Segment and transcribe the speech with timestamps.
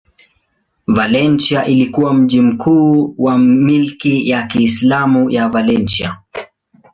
[0.87, 6.17] Valencia ilikuwa mji mkuu wa milki ya Kiislamu ya Valencia.